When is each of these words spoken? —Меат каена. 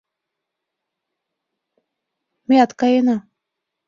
—Меат 2.47 2.71
каена. 2.79 3.17